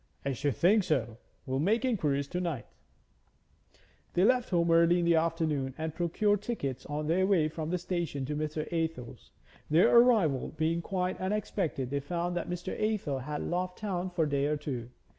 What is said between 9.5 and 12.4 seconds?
Their arrival being quite unexpected, they found